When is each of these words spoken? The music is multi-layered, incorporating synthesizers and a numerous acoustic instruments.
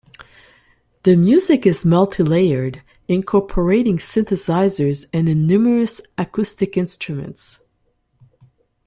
The 1.03 1.15
music 1.15 1.67
is 1.67 1.85
multi-layered, 1.85 2.81
incorporating 3.07 3.97
synthesizers 3.97 5.05
and 5.13 5.29
a 5.29 5.35
numerous 5.35 6.01
acoustic 6.17 6.75
instruments. 6.75 7.59